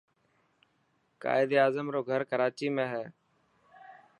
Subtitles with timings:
[1.23, 3.05] قائد اعظم رو گھر ڪراچي ۾ هي.